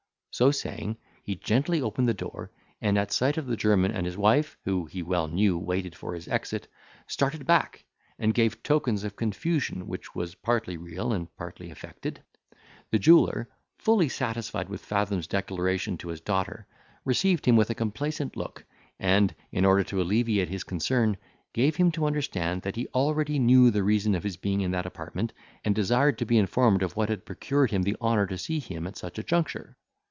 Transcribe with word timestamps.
So 0.33 0.49
saying, 0.49 0.95
he 1.25 1.35
gently 1.35 1.81
opened 1.81 2.07
the 2.07 2.13
door, 2.13 2.51
and, 2.79 2.97
at 2.97 3.11
sight 3.11 3.35
of 3.37 3.47
the 3.47 3.57
German 3.57 3.91
and 3.91 4.05
his 4.05 4.15
wife, 4.15 4.57
who, 4.63 4.85
he 4.85 5.03
well 5.03 5.27
knew, 5.27 5.57
waited 5.57 5.93
for 5.93 6.15
his 6.15 6.25
exit, 6.29 6.67
started 7.05 7.45
back, 7.45 7.83
and 8.17 8.33
gave 8.33 8.63
tokens 8.63 9.03
of 9.03 9.17
confusion, 9.17 9.87
which 9.87 10.15
was 10.15 10.33
partly 10.35 10.77
real 10.77 11.11
and 11.11 11.27
partly 11.35 11.69
affected. 11.69 12.21
The 12.91 12.97
jeweller, 12.97 13.49
fully 13.77 14.07
satisfied 14.07 14.69
with 14.69 14.79
Fathom's 14.85 15.27
declaration 15.27 15.97
to 15.97 16.07
his 16.07 16.21
daughter, 16.21 16.65
received 17.03 17.45
him 17.45 17.57
with 17.57 17.69
a 17.69 17.75
complaisant 17.75 18.37
look, 18.37 18.63
and, 19.01 19.35
in 19.51 19.65
order 19.65 19.83
to 19.83 20.01
alleviate 20.01 20.47
his 20.47 20.63
concern, 20.63 21.17
gave 21.51 21.75
him 21.75 21.91
to 21.91 22.05
understand, 22.05 22.61
that 22.61 22.77
he 22.77 22.87
already 22.95 23.37
knew 23.37 23.69
the 23.69 23.83
reason 23.83 24.15
of 24.15 24.23
his 24.23 24.37
being 24.37 24.61
in 24.61 24.71
that 24.71 24.85
apartment, 24.85 25.33
and 25.65 25.75
desired 25.75 26.17
to 26.19 26.25
be 26.25 26.37
informed 26.37 26.81
of 26.83 26.95
what 26.95 27.09
had 27.09 27.25
procured 27.25 27.71
him 27.71 27.83
the 27.83 27.97
honour 27.99 28.25
to 28.27 28.37
see 28.37 28.59
him 28.59 28.87
at 28.87 28.95
such 28.97 29.19
a 29.19 29.23
juncture. 29.23 29.75